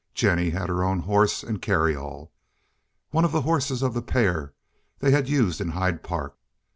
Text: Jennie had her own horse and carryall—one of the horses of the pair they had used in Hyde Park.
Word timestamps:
Jennie 0.15 0.49
had 0.49 0.67
her 0.67 0.83
own 0.83 1.01
horse 1.01 1.43
and 1.43 1.61
carryall—one 1.61 3.23
of 3.23 3.31
the 3.31 3.41
horses 3.43 3.83
of 3.83 3.93
the 3.93 4.01
pair 4.01 4.51
they 4.97 5.11
had 5.11 5.29
used 5.29 5.61
in 5.61 5.69
Hyde 5.69 6.01
Park. 6.01 6.35